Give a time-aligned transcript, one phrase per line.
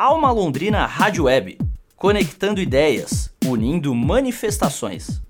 [0.00, 1.58] Alma Londrina Rádio Web,
[1.96, 5.20] conectando ideias, unindo manifestações.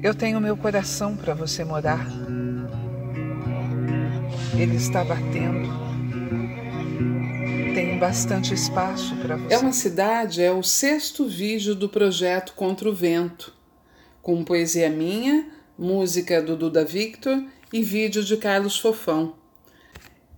[0.00, 2.06] Eu tenho meu coração para você morar.
[4.56, 5.68] Ele está batendo.
[7.74, 9.54] Tem bastante espaço para você.
[9.54, 13.52] É uma cidade, é o sexto vídeo do projeto Contra o Vento,
[14.22, 19.39] com poesia minha, música do Duda Victor e vídeo de Carlos Fofão.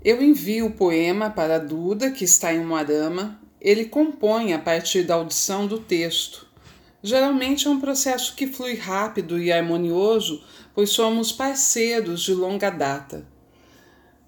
[0.04, 3.40] Eu envio o poema para Duda, que está em Moarama.
[3.60, 6.48] Ele compõe a partir da audição do texto.
[7.00, 10.43] Geralmente é um processo que flui rápido e harmonioso,
[10.74, 13.24] pois somos parceiros de longa data.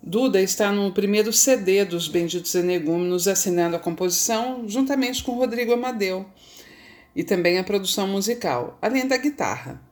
[0.01, 6.25] Duda está no primeiro CD dos Benditos Energúmenos, assinando a composição juntamente com Rodrigo Amadeu
[7.17, 9.83] e também a produção musical, além da guitarra.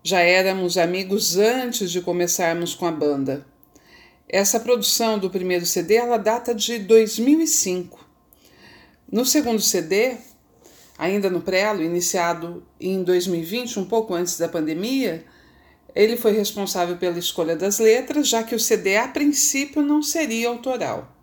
[0.00, 3.55] Já éramos amigos antes de começarmos com a banda.
[4.28, 8.04] Essa produção do primeiro CD ela data de 2005.
[9.10, 10.16] No segundo CD,
[10.98, 15.24] ainda no prelo, iniciado em 2020, um pouco antes da pandemia,
[15.94, 20.48] ele foi responsável pela escolha das letras, já que o CD a princípio não seria
[20.48, 21.16] autoral.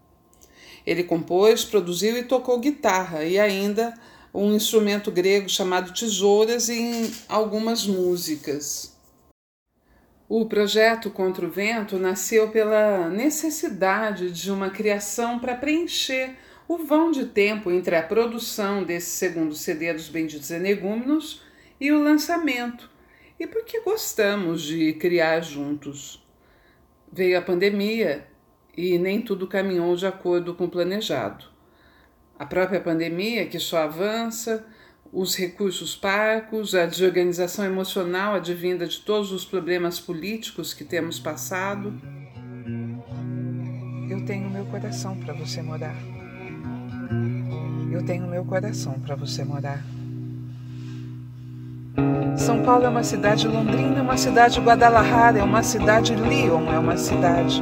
[0.85, 3.93] Ele compôs, produziu e tocou guitarra e ainda
[4.33, 8.92] um instrumento grego chamado tesouras em algumas músicas.
[10.29, 17.11] O projeto Contra o Vento nasceu pela necessidade de uma criação para preencher o vão
[17.11, 21.43] de tempo entre a produção desse segundo CD dos Benditos Energúmenos
[21.79, 22.89] e o lançamento,
[23.37, 26.25] e porque gostamos de criar juntos.
[27.11, 28.25] Veio a pandemia
[28.75, 31.45] e nem tudo caminhou de acordo com o planejado.
[32.39, 34.65] A própria pandemia, que só avança,
[35.13, 41.93] os recursos parcos, a desorganização emocional advinda de todos os problemas políticos que temos passado.
[44.09, 45.95] Eu tenho meu coração para você morar.
[47.91, 49.85] Eu tenho meu coração para você morar.
[52.35, 56.79] São Paulo é uma cidade, Londrina é uma cidade, Guadalajara é uma cidade, Lyon é
[56.79, 57.61] uma cidade.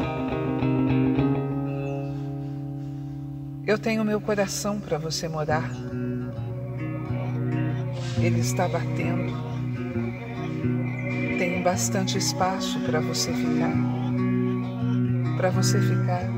[3.67, 5.90] Eu tenho meu coração para você morar.
[8.23, 9.33] Ele está batendo.
[11.39, 13.73] Tem bastante espaço para você ficar.
[15.37, 16.29] Para você ficar.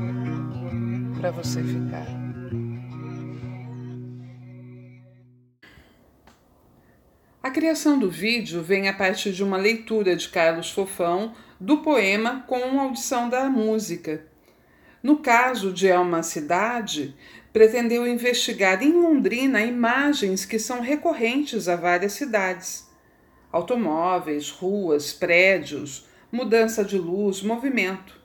[1.20, 2.06] Para você ficar.
[7.42, 12.42] A criação do vídeo vem a partir de uma leitura de Carlos Fofão do poema
[12.46, 14.24] com audição da música.
[15.02, 17.14] No caso de É uma Cidade,
[17.54, 22.90] pretendeu investigar em Londrina imagens que são recorrentes a várias cidades:
[23.52, 28.20] automóveis, ruas, prédios, mudança de luz, movimento.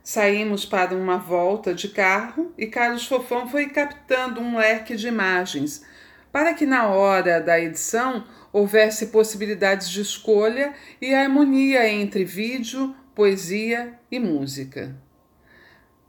[0.00, 5.84] Saímos para uma volta de carro e Carlos Fofão foi captando um leque de imagens
[6.30, 13.98] para que na hora da edição houvesse possibilidades de escolha e harmonia entre vídeo, poesia
[14.10, 14.94] e música.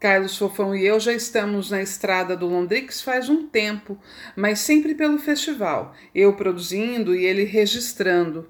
[0.05, 3.97] Carlos Fofão e eu já estamos na estrada do Londrix faz um tempo,
[4.35, 8.47] mas sempre pelo festival, eu produzindo e ele registrando.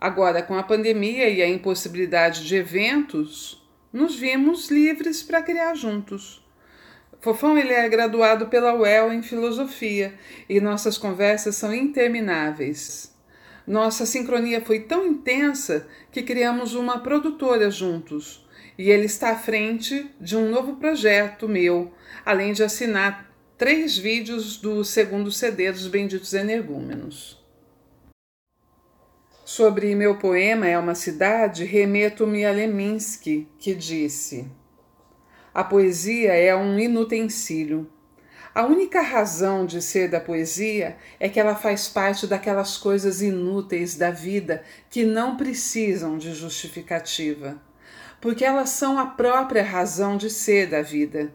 [0.00, 3.60] Agora, com a pandemia e a impossibilidade de eventos,
[3.92, 6.46] nos vimos livres para criar juntos.
[7.20, 10.14] Fofão ele é graduado pela UEL em filosofia
[10.48, 13.12] e nossas conversas são intermináveis.
[13.66, 18.43] Nossa sincronia foi tão intensa que criamos uma produtora juntos
[18.76, 21.92] e ele está à frente de um novo projeto meu,
[22.24, 27.42] além de assinar três vídeos do segundo CD dos Benditos Energúmenos.
[29.44, 34.50] Sobre meu poema É uma Cidade, remeto-me a Leminski, que disse:
[35.52, 37.88] A poesia é um inutensílio.
[38.54, 43.96] A única razão de ser da poesia é que ela faz parte daquelas coisas inúteis
[43.96, 47.60] da vida que não precisam de justificativa
[48.24, 51.30] porque elas são a própria razão de ser da vida.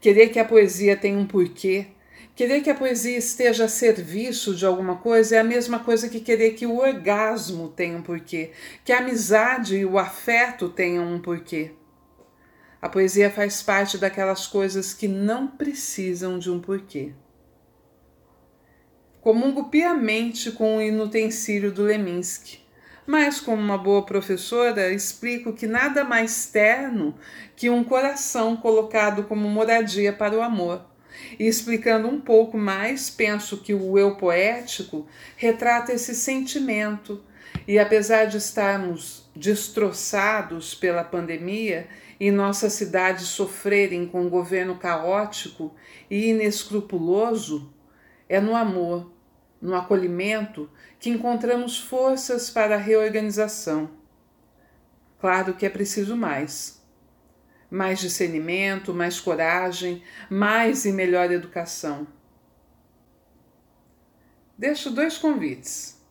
[0.00, 1.88] Querer que a poesia tenha um porquê,
[2.36, 6.20] querer que a poesia esteja a serviço de alguma coisa é a mesma coisa que
[6.20, 8.52] querer que o orgasmo tenha um porquê,
[8.84, 11.72] que a amizade e o afeto tenham um porquê.
[12.80, 17.14] A poesia faz parte daquelas coisas que não precisam de um porquê.
[19.20, 22.61] Comungo piamente com o inutensílio do Leminski
[23.06, 27.14] mas, como uma boa professora, explico que nada mais terno
[27.56, 30.86] que um coração colocado como moradia para o amor.
[31.38, 35.06] E explicando um pouco mais, penso que o eu poético
[35.36, 37.22] retrata esse sentimento.
[37.66, 41.86] E apesar de estarmos destroçados pela pandemia
[42.18, 45.74] e nossas cidades sofrerem com um governo caótico
[46.10, 47.72] e inescrupuloso,
[48.28, 49.12] é no amor,
[49.62, 50.68] no acolhimento,
[50.98, 53.90] que encontramos forças para a reorganização.
[55.20, 56.82] Claro que é preciso mais.
[57.70, 62.08] Mais discernimento, mais coragem, mais e melhor educação.
[64.58, 66.02] Deixo dois convites.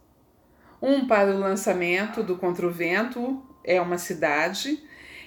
[0.81, 4.81] Um para o lançamento do Contra o Vento, é uma cidade,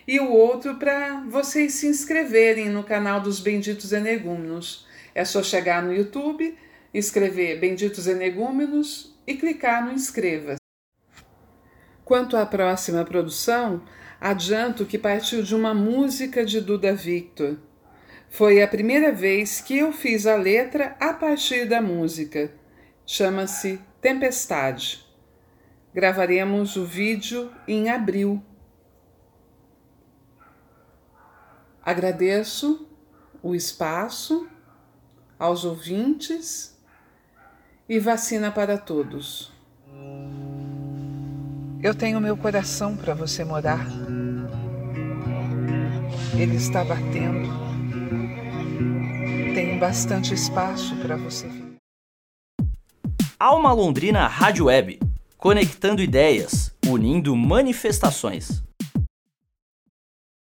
[0.08, 4.86] e o outro para vocês se inscreverem no canal dos Benditos Energúmenos.
[5.14, 6.58] É só chegar no YouTube,
[6.94, 10.56] escrever Benditos Energúmenos e clicar no Inscreva.
[12.04, 13.82] Quanto à próxima produção,
[14.20, 17.58] adianto que partiu de uma música de Duda Victor.
[18.30, 22.52] Foi a primeira vez que eu fiz a letra a partir da música.
[23.04, 25.04] Chama-se Tempestade.
[25.92, 28.42] Gravaremos o vídeo em abril
[31.84, 32.88] Agradeço
[33.42, 34.48] o espaço
[35.38, 36.73] aos ouvintes
[37.88, 39.52] e vacina para todos.
[41.82, 43.86] Eu tenho meu coração para você morar.
[46.34, 47.48] Ele está batendo.
[49.54, 51.74] Tem bastante espaço para você vir.
[53.38, 54.98] Alma Londrina Rádio Web,
[55.36, 58.63] conectando ideias, unindo manifestações.